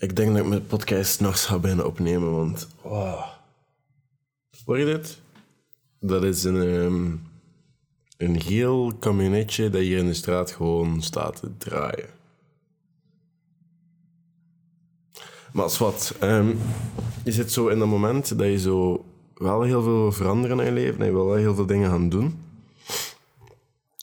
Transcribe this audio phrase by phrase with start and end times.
[0.00, 2.68] Ik denk dat ik mijn podcast nog ga beginnen opnemen, want...
[4.64, 5.20] Hoor je dit?
[5.98, 7.16] Dat is een, ehm,
[8.16, 12.08] een geel camionetje dat hier in de straat gewoon staat te draaien.
[15.52, 16.54] Maar als wat, ehm,
[17.24, 19.04] je zit zo in dat moment dat je zo
[19.34, 21.90] wel heel veel wil veranderen in je leven en je wil wel heel veel dingen
[21.90, 22.38] gaan doen.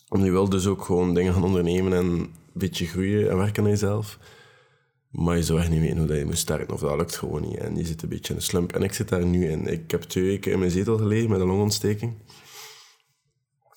[0.08, 3.62] En je wil dus ook gewoon dingen gaan ondernemen en een beetje groeien en werken
[3.62, 4.18] aan jezelf.
[5.10, 7.56] Maar je zou echt niet weten hoe je moet starten, of dat lukt gewoon niet.
[7.56, 8.72] En je zit een beetje in een slump.
[8.72, 9.66] En ik zit daar nu in.
[9.66, 12.14] Ik heb twee weken in mijn zetel gelegen met een longontsteking.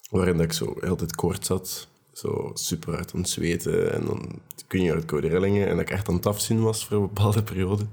[0.09, 1.87] Waarin dat ik zo heel kort zat.
[2.13, 3.93] Zo super hard aan zweten.
[3.93, 5.67] En dan kun je uit koude rillingen.
[5.67, 7.85] En dat ik echt aan het afzien was voor een bepaalde periode.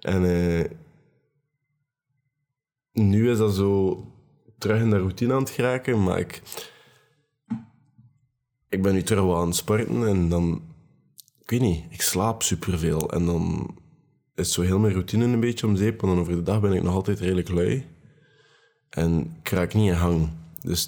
[0.00, 0.70] En eh,
[2.92, 4.04] nu is dat zo
[4.58, 6.02] terug in de routine aan het geraken.
[6.02, 6.42] Maar ik,
[8.68, 10.06] ik ben nu terug aan het sporten.
[10.06, 10.73] En dan
[11.44, 13.10] ik weet niet, ik slaap superveel.
[13.10, 13.74] En dan
[14.34, 16.02] is zo heel mijn routine een beetje om zeep.
[16.02, 17.86] En dan over de dag ben ik nog altijd redelijk lui.
[18.90, 20.28] En ik raak niet in hang.
[20.60, 20.82] Dus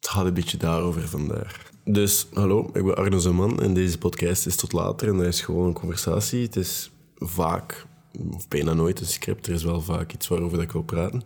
[0.00, 1.70] het gaat een beetje daarover vandaag.
[1.84, 5.08] Dus hallo, ik ben Arno Zeman en deze podcast is tot later.
[5.08, 6.42] En dat is gewoon een conversatie.
[6.42, 7.86] Het is vaak,
[8.30, 9.46] of bijna nooit een script.
[9.46, 11.22] Er is wel vaak iets waarover ik wil praten.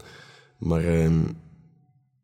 [0.58, 1.22] Maar ehm,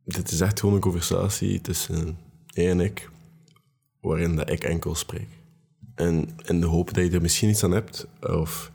[0.05, 3.11] dit is echt gewoon een conversatie tussen jij en ik.
[4.01, 5.29] Waarin dat ik enkel spreek.
[5.97, 8.71] En in de hoop dat je er misschien iets aan hebt of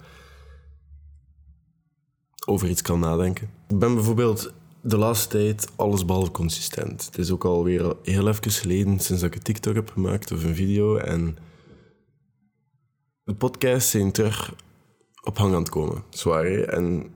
[2.46, 3.50] over iets kan nadenken.
[3.68, 7.06] Ik ben bijvoorbeeld de laatste tijd allesbehalve consistent.
[7.06, 10.56] Het is ook alweer heel even geleden sinds ik een TikTok heb gemaakt of een
[10.56, 10.98] video.
[10.98, 11.38] En
[13.24, 14.54] de podcasts zijn terug
[15.24, 16.04] op hang aan het komen.
[16.10, 16.46] Zwaar?
[16.46, 17.12] En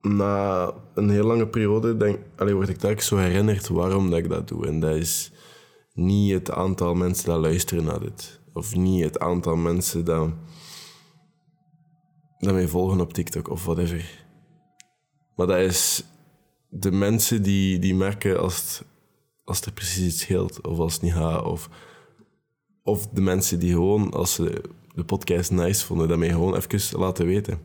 [0.00, 4.28] na een heel lange periode denk, allee, word ik telkens zo herinnerd waarom dat ik
[4.28, 4.66] dat doe.
[4.66, 5.32] En dat is
[5.98, 8.40] niet het aantal mensen dat luisteren naar dit.
[8.52, 10.30] Of niet het aantal mensen dat,
[12.38, 14.26] dat mij volgen op TikTok of whatever.
[15.36, 16.04] Maar dat is
[16.68, 18.84] de mensen die, die merken als het,
[19.44, 21.44] als er precies iets scheelt of als het niet gaat.
[21.44, 21.68] Of,
[22.82, 24.62] of de mensen die gewoon, als ze
[24.94, 27.60] de podcast nice vonden, dat mij gewoon even laten weten.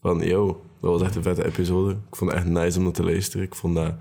[0.00, 0.46] Van, yo,
[0.80, 1.90] dat was echt een vette episode.
[1.90, 3.46] Ik vond het echt nice om dat te luisteren.
[3.46, 3.94] Ik vond dat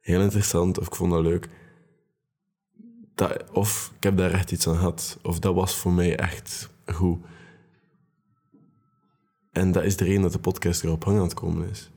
[0.00, 1.48] heel interessant of ik vond dat leuk
[3.18, 5.18] dat, of ik heb daar echt iets aan gehad.
[5.22, 7.18] Of dat was voor mij echt goed.
[9.52, 11.90] En dat is de reden dat de podcast erop hang aan het komen is.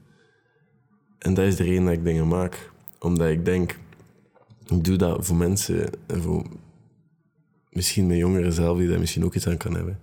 [1.17, 2.71] En dat is de reden dat ik dingen maak.
[2.99, 3.77] Omdat ik denk,
[4.65, 6.45] ik doe dat voor mensen en voor
[7.69, 9.99] misschien mijn jongeren zelf die daar misschien ook iets aan kan hebben.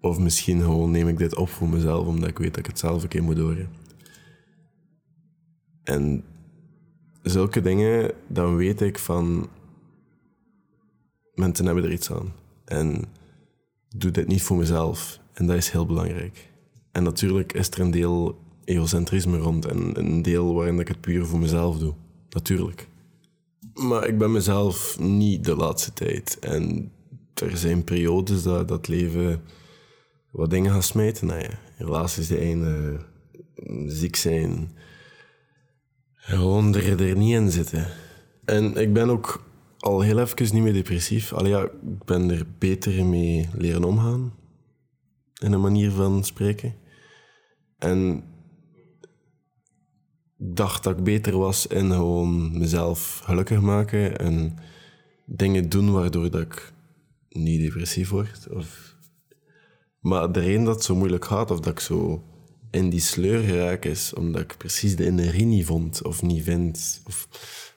[0.00, 2.78] Of misschien gewoon neem ik dit op voor mezelf, omdat ik weet dat ik het
[2.78, 3.68] zelf een keer moet horen.
[5.82, 6.24] En
[7.22, 9.48] zulke dingen, dan weet ik van
[11.34, 12.32] mensen hebben er iets aan.
[12.64, 13.04] En
[13.96, 15.20] doe dit niet voor mezelf.
[15.32, 16.50] En dat is heel belangrijk.
[16.92, 21.26] En natuurlijk is er een deel egocentrisme rond en een deel waarin ik het puur
[21.26, 21.94] voor mezelf doe.
[22.30, 22.88] Natuurlijk.
[23.74, 26.38] Maar ik ben mezelf niet de laatste tijd.
[26.38, 26.92] En
[27.34, 29.42] er zijn periodes dat dat leven
[30.30, 31.26] wat dingen gaat smijten.
[31.26, 32.98] Nou ja, relaties de ene,
[33.86, 34.70] ziek zijn,
[36.30, 37.86] gewoon er, er niet in zitten.
[38.44, 39.44] En ik ben ook
[39.78, 41.32] al heel even niet meer depressief.
[41.32, 44.32] Allee, ja, ik ben er beter mee leren omgaan.
[45.42, 46.74] In een manier van spreken.
[47.78, 48.24] En
[50.36, 54.58] dacht dat ik beter was in gewoon mezelf gelukkig maken en
[55.26, 56.72] dingen doen waardoor dat ik
[57.28, 58.48] niet depressief word.
[58.50, 58.96] Of...
[60.00, 62.24] Maar de dat het zo moeilijk gaat, of dat ik zo
[62.70, 67.02] in die sleur geraak is omdat ik precies de energie niet vond of niet vind.
[67.06, 67.28] Of,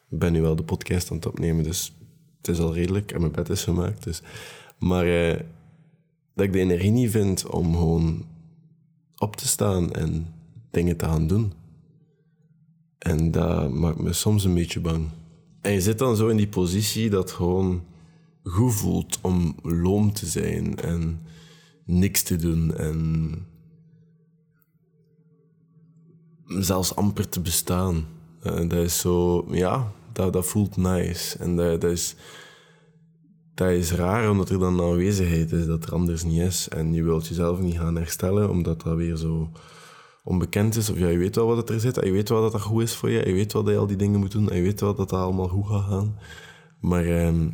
[0.10, 1.96] ik ben nu wel de podcast aan het opnemen, dus
[2.38, 4.04] het is al redelijk en mijn bed is gemaakt.
[4.04, 4.22] Dus.
[4.78, 5.40] Maar eh,
[6.36, 8.26] dat ik de energie niet vind om gewoon
[9.18, 10.34] op te staan en
[10.72, 11.54] dingen te gaan doen.
[12.98, 15.08] En dat maakt me soms een beetje bang.
[15.62, 17.84] En je zit dan zo in die positie dat gewoon
[18.44, 21.22] goed voelt om loom te zijn en
[21.86, 23.32] niks te doen en
[26.48, 28.06] zelfs amper te bestaan.
[28.44, 31.38] Uh, dat is zo, ja, dat, dat voelt nice.
[31.38, 32.16] En dat, dat, is,
[33.54, 36.68] dat is raar, omdat er dan aanwezigheid is dat er anders niet is.
[36.68, 39.52] En je wilt jezelf niet gaan herstellen, omdat dat weer zo
[40.24, 40.90] onbekend is.
[40.90, 42.96] Of ja, je weet wel wat er zit, je weet wel dat dat goed is
[42.96, 44.82] voor je, je weet wel dat je al die dingen moet doen, en je weet
[44.82, 46.18] wel dat dat allemaal goed gaat gaan.
[46.80, 47.50] Maar ehm,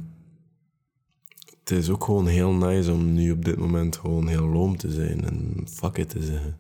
[1.60, 4.92] het is ook gewoon heel nice om nu op dit moment gewoon heel loom te
[4.92, 6.58] zijn en fuck it te zeggen.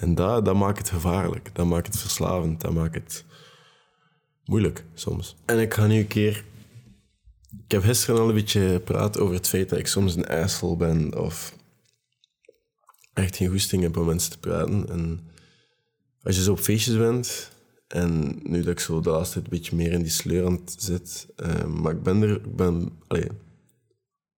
[0.00, 1.50] En dat, dat maakt het gevaarlijk.
[1.54, 2.60] Dat maakt het verslavend.
[2.60, 3.24] Dat maakt het
[4.44, 5.36] moeilijk soms.
[5.44, 6.44] En ik ga nu een keer
[7.64, 10.76] Ik heb gisteren al een beetje gepraat over het feit dat ik soms een asshole
[10.76, 11.54] ben of
[13.12, 14.88] echt geen goesting heb om mensen te praten.
[14.88, 15.30] En
[16.22, 17.50] als je zo op feestjes bent,
[17.88, 20.52] en nu dat ik zo de laatste tijd een beetje meer in die sleur aan
[20.52, 23.28] het zit, uh, maar ik ben er, ik ben, allee,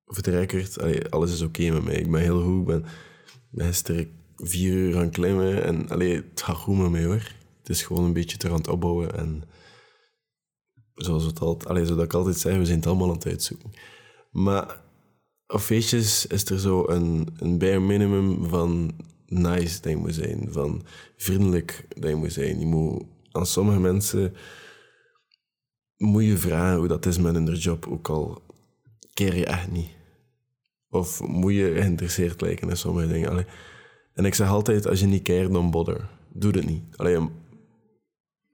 [0.07, 1.95] voor de record, alles is oké met mij.
[1.95, 2.85] Ik ben heel goed, ik ben,
[3.51, 7.33] ben gisteren vier uur gaan klimmen en allee, het gaat goed met hoor.
[7.59, 9.43] Het is gewoon een beetje te aan opbouwen en
[10.95, 13.73] zoals het altijd, allee, zoals ik altijd zeg, we zijn het allemaal aan het uitzoeken.
[14.31, 14.81] Maar
[15.47, 18.93] op feestjes is er zo een, een bare minimum van
[19.27, 20.83] nice dat je moet zijn, van
[21.17, 22.59] vriendelijk dat je moet zijn.
[22.59, 24.35] Je moet aan sommige mensen
[25.97, 28.43] moet je vragen hoe dat is met hun job, ook al
[29.15, 29.91] keer je echt niet.
[30.91, 33.47] Of moet je geïnteresseerd lijken in sommige dingen.
[34.15, 36.09] En ik zeg altijd, als je niet keert, dan bother.
[36.33, 36.83] Doe het niet.
[36.97, 37.29] Allee,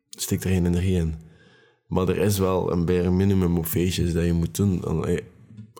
[0.09, 1.15] steek er geen energie in.
[1.87, 4.83] Maar er is wel een bare minimum op feestjes dat je moet doen.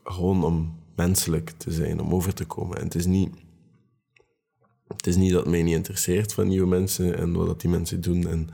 [0.03, 2.77] Gewoon om menselijk te zijn, om over te komen.
[2.77, 3.31] En het is niet...
[4.87, 8.01] Het is niet dat mij niet interesseert van nieuwe mensen en wat dat die mensen
[8.01, 8.29] doen.
[8.29, 8.49] En,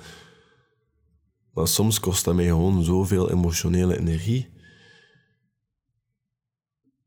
[1.53, 4.49] maar soms kost dat mij gewoon zoveel emotionele energie.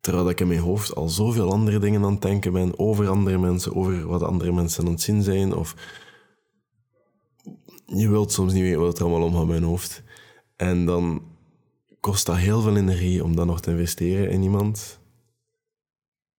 [0.08, 3.38] Terwijl ik in mijn hoofd al zoveel andere dingen aan het denken ben over andere
[3.38, 5.54] mensen, over wat andere mensen aan het zien zijn.
[5.54, 5.76] Of
[7.86, 10.04] je wilt soms niet weten wat er allemaal omgaat in mijn hoofd.
[10.56, 11.22] En dan
[12.00, 15.00] kost dat heel veel energie om dan nog te investeren in iemand.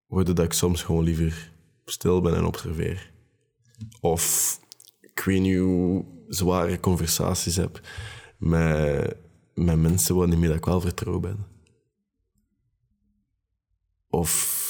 [0.07, 1.53] Waardoor dat ik soms gewoon liever
[1.85, 3.13] stil ben en observeer.
[4.01, 4.59] Of
[5.01, 7.81] ik weet niet hoe zware conversaties heb
[8.39, 9.17] met,
[9.55, 11.58] met mensen waarmee ik wel vertrouwd ben.
[14.11, 14.67] Of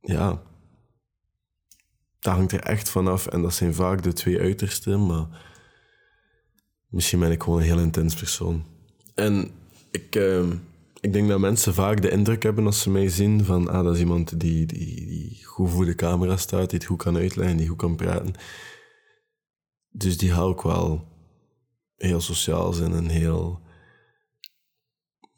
[0.00, 0.42] ja,
[2.18, 3.26] dat hangt er echt vanaf.
[3.26, 5.26] En dat zijn vaak de twee uitersten, maar
[6.88, 8.64] misschien ben ik gewoon een heel intens persoon.
[9.14, 9.50] En
[9.90, 10.46] ik, uh,
[11.00, 13.94] ik denk dat mensen vaak de indruk hebben als ze mij zien van ah, dat
[13.94, 17.56] is iemand die, die, die goed voor de camera staat, die het goed kan uitleggen,
[17.56, 18.34] die goed kan praten.
[19.90, 21.06] Dus die hou ik wel
[21.96, 23.66] heel sociaal zijn en heel...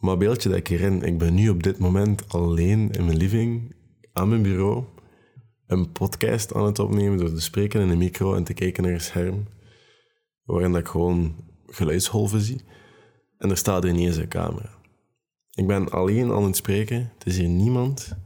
[0.00, 3.74] Maar beeldje dat ik hierin, ik ben nu op dit moment alleen in mijn living,
[4.12, 4.84] aan mijn bureau,
[5.66, 8.92] een podcast aan het opnemen door te spreken in een micro en te kijken naar
[8.92, 9.46] een scherm,
[10.44, 11.36] waarin ik gewoon
[11.66, 12.60] geluidsgolven zie.
[13.38, 14.78] En er staat er niet eens een camera.
[15.50, 18.16] Ik ben alleen aan het spreken, het is hier niemand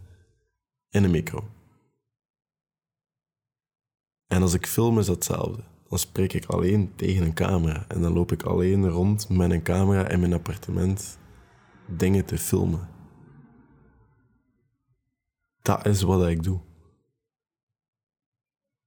[0.91, 1.45] in een micro.
[4.27, 5.63] En als ik film is dat hetzelfde.
[5.89, 9.63] Dan spreek ik alleen tegen een camera en dan loop ik alleen rond met een
[9.63, 11.19] camera in mijn appartement
[11.87, 12.89] dingen te filmen.
[15.63, 16.61] Dat is wat ik doe.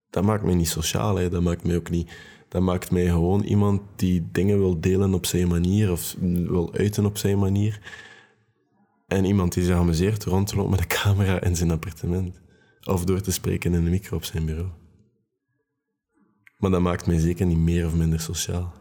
[0.10, 1.30] Dat maakt mij niet sociaal, hè.
[1.30, 2.12] dat maakt mij ook niet.
[2.48, 7.06] Dat maakt mij gewoon iemand die dingen wil delen op zijn manier of wil uiten
[7.06, 7.82] op zijn manier.
[9.08, 12.42] En iemand die zich amuseert rond te lopen met een camera in zijn appartement.
[12.84, 14.70] Of door te spreken in een micro op zijn bureau.
[16.58, 18.74] Maar dat maakt mij zeker niet meer of minder sociaal.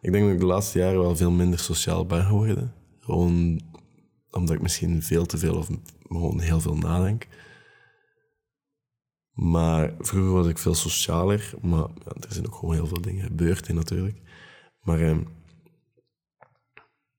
[0.00, 2.74] Ik denk dat ik de laatste jaren wel veel minder sociaal ben geworden.
[3.04, 3.60] Gewoon
[4.30, 5.68] omdat ik misschien veel te veel of
[6.08, 7.26] gewoon heel veel nadenk.
[9.32, 11.52] Maar vroeger was ik veel socialer.
[11.62, 14.20] Maar er zijn ook gewoon heel veel dingen gebeurd in natuurlijk.
[14.80, 15.16] Maar eh,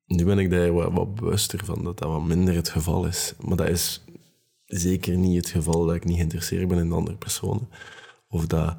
[0.05, 3.33] nu ben ik daar wat, wat bewuster van dat dat wat minder het geval is.
[3.39, 4.03] Maar dat is
[4.65, 7.69] zeker niet het geval dat ik niet geïnteresseerd ben in andere personen.
[8.27, 8.77] Of dat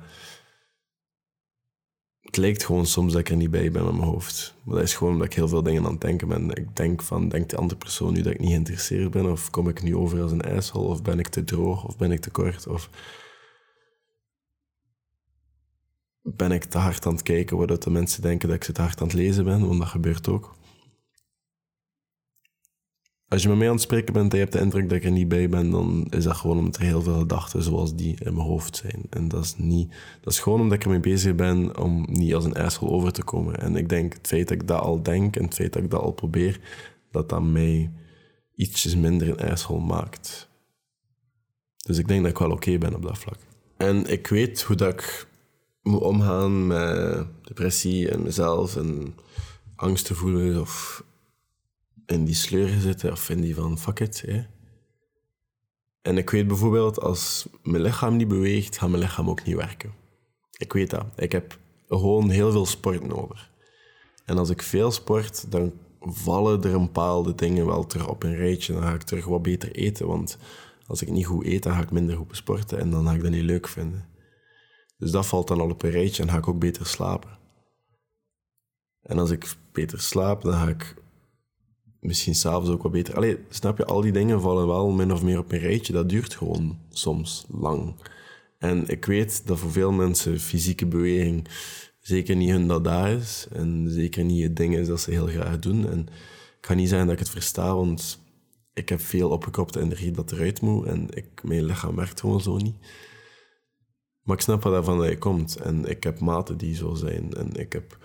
[2.26, 4.54] het lijkt gewoon soms dat ik er niet bij ben met mijn hoofd.
[4.62, 6.50] Maar dat is gewoon omdat ik heel veel dingen aan het denken ben.
[6.50, 9.30] Ik denk van, denkt de andere persoon nu dat ik niet geïnteresseerd ben?
[9.30, 10.84] Of kom ik nu over als een ijshol?
[10.84, 11.84] Of ben ik te droog?
[11.84, 12.66] Of ben ik te kort?
[12.66, 12.90] Of
[16.22, 18.80] ben ik te hard aan het kijken, waardoor de mensen denken dat ik ze te
[18.80, 19.66] hard aan het lezen ben?
[19.66, 20.55] Want dat gebeurt ook
[23.28, 25.04] als je met mij aan het spreken bent en je hebt de indruk dat ik
[25.04, 28.16] er niet bij ben, dan is dat gewoon omdat er heel veel gedachten zoals die
[28.24, 29.02] in mijn hoofd zijn.
[29.10, 32.44] En dat is, niet, dat is gewoon omdat ik ermee bezig ben om niet als
[32.44, 33.60] een ijssel over te komen.
[33.60, 35.90] En ik denk het feit dat ik dat al denk en het feit dat ik
[35.90, 36.60] dat al probeer,
[37.10, 37.90] dat dat mij
[38.54, 40.48] ietsjes minder een ijssel maakt.
[41.76, 43.38] Dus ik denk dat ik wel oké ben op dat vlak.
[43.76, 45.26] En ik weet hoe dat ik
[45.82, 49.14] moet omgaan met depressie en mezelf en
[49.76, 51.04] angst te voelen of
[52.06, 54.22] in die sleur zitten of in die van fuck it.
[54.26, 54.44] Hè.
[56.02, 59.92] En ik weet bijvoorbeeld, als mijn lichaam niet beweegt, gaat mijn lichaam ook niet werken.
[60.58, 61.04] Ik weet dat.
[61.16, 61.58] Ik heb
[61.88, 63.50] gewoon heel veel sport nodig.
[64.24, 68.36] En als ik veel sport, dan vallen er een bepaalde dingen wel terug op een
[68.36, 68.72] rijtje.
[68.72, 70.38] Dan ga ik terug wat beter eten, want
[70.86, 73.22] als ik niet goed eet, dan ga ik minder goed sporten en dan ga ik
[73.22, 74.08] dat niet leuk vinden.
[74.98, 77.38] Dus dat valt dan al op een rijtje en ga ik ook beter slapen.
[79.02, 80.94] En als ik beter slaap, dan ga ik
[82.06, 83.14] misschien s'avonds ook wat beter.
[83.14, 85.92] Allee, snap je, al die dingen vallen wel min of meer op een rijtje.
[85.92, 87.94] Dat duurt gewoon soms lang.
[88.58, 91.48] En ik weet dat voor veel mensen fysieke beweging
[92.06, 93.46] zeker niet hun dat is.
[93.52, 95.88] En zeker niet het ding is dat ze heel graag doen.
[95.88, 96.00] En
[96.58, 98.18] ik ga niet zeggen dat ik het versta, want
[98.72, 100.86] ik heb veel opgekropte energie dat eruit moet.
[100.86, 102.76] En ik, mijn lichaam werkt gewoon zo niet.
[104.22, 105.56] Maar ik snap wat daarvan dat je komt.
[105.56, 107.34] En ik heb maten die zo zijn.
[107.34, 107.98] En ik heb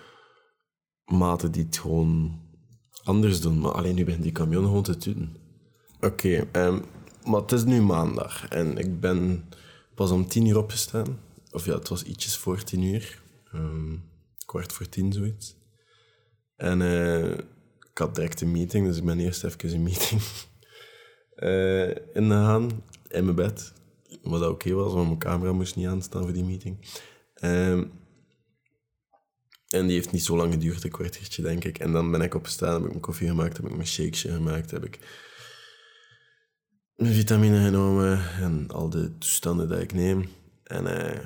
[1.05, 2.39] maten die het gewoon
[3.03, 3.59] anders doen.
[3.59, 5.35] Maar alleen nu ben die camion gewoon te doen.
[5.99, 6.79] Oké, ehm,
[7.25, 8.47] maar het is nu maandag.
[8.47, 9.45] En ik ben
[9.95, 11.19] pas om tien uur opgestaan.
[11.51, 13.21] Of ja, het was ietsjes voor tien uur.
[13.53, 14.03] Um,
[14.45, 15.55] kwart voor tien, zoiets.
[16.55, 17.31] En uh,
[17.91, 20.21] ik had direct een meeting, dus ik ben eerst even een meeting
[21.35, 23.73] uh, ingegaan in mijn bed.
[24.21, 26.77] Wat oké was, want mijn camera moest niet aanstaan voor die meeting.
[27.43, 27.91] Um,
[29.73, 31.79] en die heeft niet zo lang geduurd, een kwartiertje denk ik.
[31.79, 34.71] En dan ben ik opgestaan, heb ik mijn koffie gemaakt, heb ik mijn shakesje gemaakt,
[34.71, 34.99] heb ik
[36.95, 40.29] mijn vitamine genomen en al de toestanden die ik neem.
[40.63, 41.25] En uh,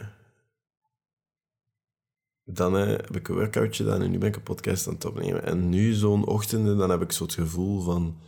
[2.44, 5.06] dan uh, heb ik een workoutje gedaan en nu ben ik een podcast aan het
[5.06, 5.44] opnemen.
[5.44, 8.20] En nu zo'n ochtend, dan heb ik zo gevoel van,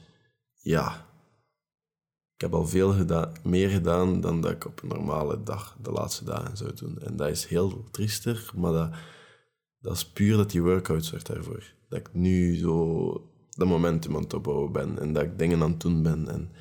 [0.54, 1.06] ja,
[2.36, 5.92] ik heb al veel gedaan, meer gedaan dan dat ik op een normale dag, de
[5.92, 7.00] laatste dagen zou doen.
[7.00, 8.90] En dat is heel triester, maar dat
[9.88, 11.63] dat is puur dat die workout zorgt daarvoor.
[11.89, 15.72] Dat ik nu zo dat momentum aan het opbouwen ben en dat ik dingen aan
[15.72, 16.51] het doen ben en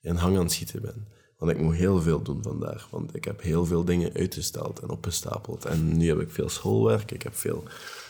[0.00, 1.08] in hang aan het schieten ben.
[1.38, 4.88] Want ik moet heel veel doen vandaag, want ik heb heel veel dingen uitgesteld en
[4.88, 5.64] opgestapeld.
[5.64, 7.64] En nu heb ik veel schoolwerk, ik heb veel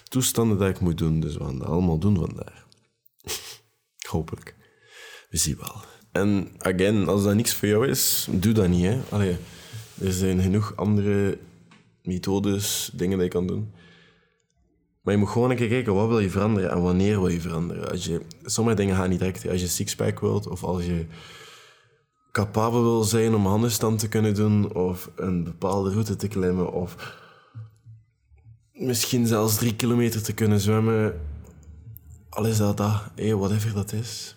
[0.08, 2.66] toestanden dat ik moet doen, dus we gaan dat allemaal doen vandaag.
[4.08, 4.54] Hopelijk.
[5.28, 5.82] We zien wel.
[6.12, 8.84] En again, als dat niks voor jou is, doe dat niet.
[8.84, 9.00] Hè.
[10.00, 11.38] Er zijn genoeg andere
[12.02, 13.72] methodes, dingen die je kan doen.
[15.04, 17.40] Maar je moet gewoon een keer kijken, wat wil je veranderen en wanneer wil je
[17.40, 17.90] veranderen.
[17.90, 19.48] Als je, sommige dingen gaan niet direct.
[19.48, 21.06] Als je sixpack wilt, of als je
[22.32, 27.20] capabel wil zijn om handstand te kunnen doen, of een bepaalde route te klimmen, of
[28.72, 31.20] misschien zelfs drie kilometer te kunnen zwemmen.
[32.28, 34.36] Al is dat dat, whatever dat is.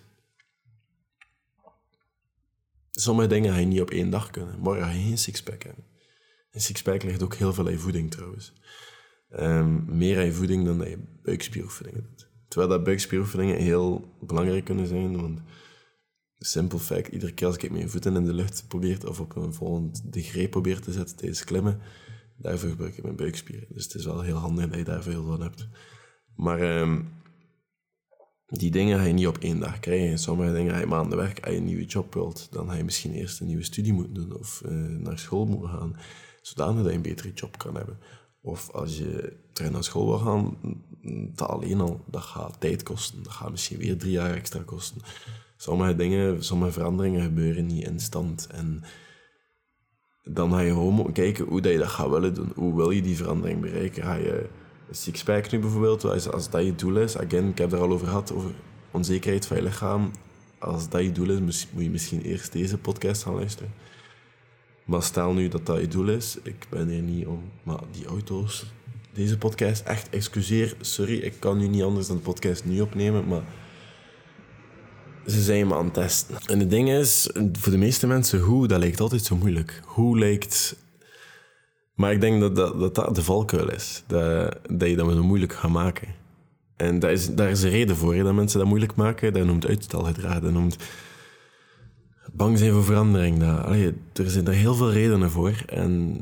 [2.91, 4.59] Sommige dingen ga je niet op één dag kunnen.
[4.59, 5.83] Morgen ga je geen sixpack hebben.
[6.51, 8.53] Een sixpack ligt ook heel veel aan voeding trouwens.
[9.29, 12.29] Um, meer aan je voeding dan dat je buikspieroefeningen doet.
[12.47, 15.41] Terwijl dat buikspieroefeningen heel belangrijk kunnen zijn, want
[16.37, 19.53] simpel feit, iedere keer als ik mijn voeten in de lucht probeer of op een
[19.53, 21.79] volgende degree probeer te zetten tijdens klimmen,
[22.37, 23.67] daarvoor gebruik ik mijn buikspieren.
[23.69, 25.67] Dus het is wel heel handig dat je daar veel van hebt.
[26.35, 27.09] Maar um,
[28.47, 30.17] die dingen ga je niet op één dag krijgen.
[30.17, 31.39] Sommige dingen ga je maanden werk.
[31.39, 34.13] Als je een nieuwe job wilt, dan ga je misschien eerst een nieuwe studie moeten
[34.13, 35.95] doen of uh, naar school moeten gaan,
[36.41, 37.99] zodanig dat je een betere job kan hebben.
[38.41, 40.57] Of als je terug naar school wil gaan,
[41.35, 43.23] dat alleen al, dat gaat tijd kosten.
[43.23, 45.01] Dat gaat misschien weer drie jaar extra kosten.
[45.57, 48.47] Sommige dingen, sommige veranderingen gebeuren niet instant.
[48.51, 48.83] En
[50.23, 52.51] dan ga je gewoon kijken hoe dat je dat gaat willen doen.
[52.55, 54.03] Hoe wil je die verandering bereiken?
[54.03, 54.49] Ga je
[54.87, 57.91] een sixpack nu bijvoorbeeld, als, als dat je doel is, again, ik heb er al
[57.91, 58.51] over gehad, over
[58.91, 60.11] onzekerheid van je lichaam.
[60.59, 63.71] Als dat je doel is, moet je misschien eerst deze podcast gaan luisteren.
[64.87, 68.05] Maar stel nu dat dat je doel is, ik ben hier niet om, maar die
[68.05, 68.65] auto's,
[69.13, 73.27] deze podcast, echt excuseer, sorry, ik kan nu niet anders dan de podcast nu opnemen,
[73.27, 73.43] maar
[75.25, 76.37] ze zijn me aan het testen.
[76.45, 79.81] En het ding is, voor de meeste mensen, hoe, dat lijkt altijd zo moeilijk.
[79.85, 80.75] Hoe lijkt...
[81.93, 85.53] Maar ik denk dat dat, dat, de valkuil is, dat, dat je dat zo moeilijk
[85.53, 86.07] gaat maken.
[86.75, 89.33] En daar is, daar is een reden voor, dat mensen dat moeilijk maken.
[89.33, 90.77] Dat noemt uitstelgedrag, dat noemt
[92.37, 93.39] bang zijn voor verandering.
[93.39, 95.63] Dat, er zijn er heel veel redenen voor.
[95.65, 96.21] En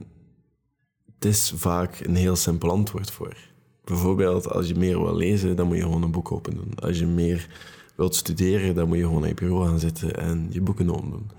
[1.15, 3.35] het is vaak een heel simpel antwoord voor.
[3.83, 6.75] Bijvoorbeeld, als je meer wil lezen, dan moet je gewoon een boek open doen.
[6.75, 7.47] Als je meer
[7.95, 11.31] wilt studeren, dan moet je gewoon aan je bureau gaan zitten en je boeken doen.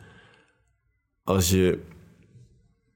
[1.24, 1.78] Als je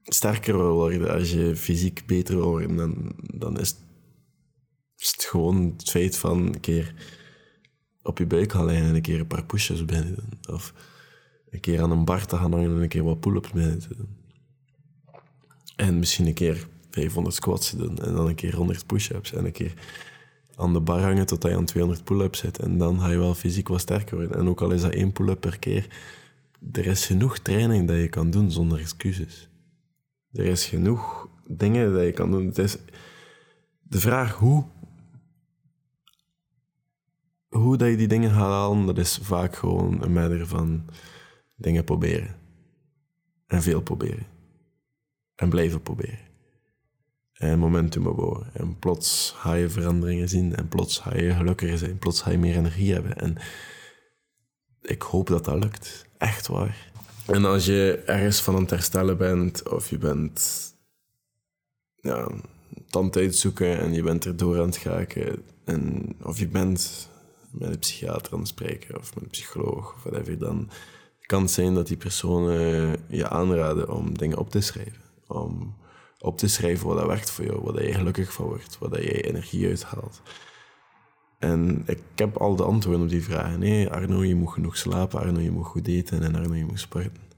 [0.03, 3.75] sterker wil worden, als je fysiek beter wil worden, dan, dan is,
[4.95, 6.93] het, gewoon het feit van een keer
[8.03, 10.17] op je buik gaan liggen en een keer een paar push-ups doen.
[10.49, 10.73] Of
[11.51, 13.95] een keer aan een bar te gaan hangen en een keer wat pull-ups mee te
[13.95, 14.17] doen.
[15.75, 19.45] En misschien een keer 500 squats te doen en dan een keer 100 push-ups en
[19.45, 19.73] een keer
[20.55, 22.59] aan de bar hangen tot je aan 200 pull-ups zit.
[22.59, 24.37] En dan ga je wel fysiek wat sterker worden.
[24.37, 25.87] En ook al is dat één pull-up per keer,
[26.71, 29.49] er is genoeg training dat je kan doen zonder excuses.
[30.31, 32.45] Er is genoeg dingen dat je kan doen.
[32.45, 32.77] Het is
[33.81, 34.63] de vraag hoe,
[37.49, 40.85] hoe dat je die dingen gaat halen, dat is vaak gewoon een matter van
[41.61, 42.35] dingen proberen.
[43.47, 44.27] En veel proberen.
[45.35, 46.19] En blijven proberen.
[47.33, 48.47] En momentum opbouwen.
[48.53, 50.55] En plots ga je veranderingen zien.
[50.55, 51.97] En plots ga je gelukkiger zijn.
[51.97, 53.17] Plots ga je meer energie hebben.
[53.17, 53.37] En
[54.81, 56.05] ik hoop dat dat lukt.
[56.17, 56.91] Echt waar.
[57.27, 60.69] En als je ergens van aan het herstellen bent, of je bent
[61.95, 62.27] ja,
[62.89, 67.09] tand zoeken en je bent er door aan het geraken, en, of je bent
[67.51, 70.69] met een psychiater aan het spreken, of met een psycholoog, of whatever, dan
[71.31, 75.01] kan zijn dat die personen je aanraden om dingen op te schrijven.
[75.27, 75.75] Om
[76.19, 79.21] op te schrijven wat dat werkt voor jou, wat je gelukkig van wordt, wat je
[79.21, 80.21] energie uithaalt.
[81.39, 83.59] En ik heb al de antwoorden op die vragen.
[83.59, 86.79] Nee, Arno, je moet genoeg slapen, Arno, je moet goed eten en Arno, je moet
[86.79, 87.29] sporten.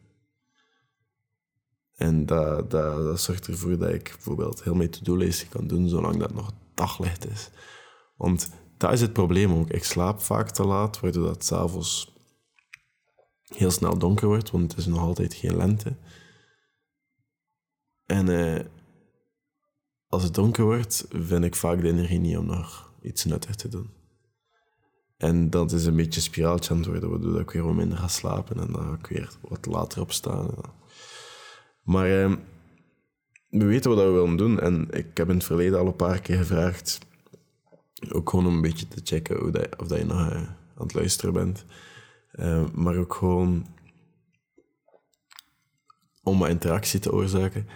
[1.96, 6.18] En dat, dat, dat zorgt ervoor dat ik bijvoorbeeld heel mijn to-do-lijstje kan doen zolang
[6.18, 7.50] dat nog daglicht is.
[8.18, 9.70] Want dat is het probleem ook.
[9.70, 12.13] Ik slaap vaak te laat, waardoor dat s'avonds
[13.56, 15.96] heel snel donker wordt, want het is nog altijd geen lente.
[18.06, 18.66] En eh,
[20.08, 23.68] als het donker wordt, vind ik vaak de energie niet om nog iets nuttig te
[23.68, 23.90] doen.
[25.18, 27.98] En dat is een beetje een spiraaltje aan het worden, waardoor ik weer wat minder
[27.98, 30.50] ga slapen en dan ga ik weer wat later opstaan.
[31.82, 32.36] Maar eh,
[33.50, 36.22] we weten wat we willen doen en ik heb in het verleden al een paar
[36.22, 37.00] keer gevraagd,
[38.12, 40.58] ook gewoon om een beetje te checken hoe dat, of dat je nog uh, aan
[40.78, 41.66] het luisteren bent.
[42.34, 43.66] Uh, maar ook gewoon
[46.24, 47.68] om wat interactie te oorzaken.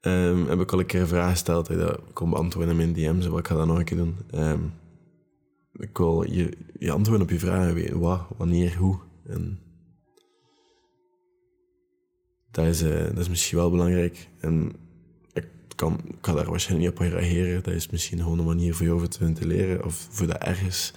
[0.00, 3.28] Um, heb ik al een keer een vraag gesteld, dat kon beantwoorden in mijn DM's,
[3.28, 4.16] maar ik ga dat nog een keer doen.
[4.34, 4.72] Um,
[5.72, 8.98] ik wil je, je antwoorden op je vragen wat, wanneer, hoe.
[9.26, 9.58] En
[12.50, 14.28] dat is, uh, dat is misschien wel belangrijk.
[14.40, 14.72] En
[15.32, 15.46] ik
[15.76, 17.62] kan, ik kan daar waarschijnlijk niet op reageren.
[17.62, 20.92] Dat is misschien gewoon een manier voor jou te ventileren of voor dat ergens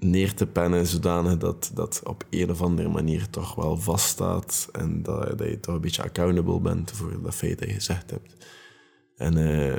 [0.00, 5.02] neer te pennen zodanig dat dat op een of andere manier toch wel vaststaat en
[5.02, 8.36] dat, dat je toch een beetje accountable bent voor dat feit dat je gezegd hebt.
[9.16, 9.76] En uh,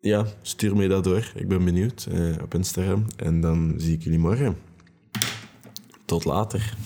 [0.00, 1.32] ja, stuur mij dat door.
[1.34, 3.04] Ik ben benieuwd uh, op Instagram.
[3.16, 4.56] En dan zie ik jullie morgen.
[6.04, 6.76] Tot later.